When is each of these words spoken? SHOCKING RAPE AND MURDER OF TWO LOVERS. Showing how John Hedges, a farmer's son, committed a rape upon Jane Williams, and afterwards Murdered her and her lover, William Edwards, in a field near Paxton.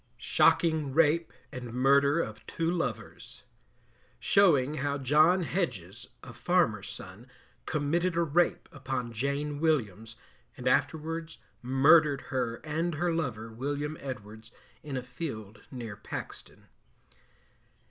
SHOCKING 0.17 0.95
RAPE 0.95 1.31
AND 1.51 1.73
MURDER 1.73 2.21
OF 2.21 2.43
TWO 2.47 2.71
LOVERS. 2.71 3.43
Showing 4.19 4.77
how 4.77 4.97
John 4.97 5.43
Hedges, 5.43 6.07
a 6.23 6.33
farmer's 6.33 6.89
son, 6.89 7.27
committed 7.67 8.15
a 8.17 8.23
rape 8.23 8.67
upon 8.71 9.13
Jane 9.13 9.59
Williams, 9.59 10.15
and 10.57 10.67
afterwards 10.67 11.37
Murdered 11.61 12.21
her 12.33 12.55
and 12.63 12.95
her 12.95 13.13
lover, 13.13 13.51
William 13.51 13.95
Edwards, 14.01 14.49
in 14.81 14.97
a 14.97 15.03
field 15.03 15.61
near 15.69 15.95
Paxton. 15.95 16.65